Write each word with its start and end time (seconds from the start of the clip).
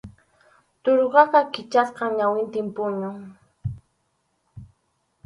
Tarukaqa 0.83 1.39
kichasqa 1.53 2.05
ñawillantin 2.17 2.67
puñun. 2.75 3.15